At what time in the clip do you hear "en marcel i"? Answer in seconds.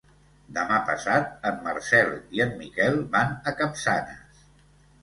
1.51-2.43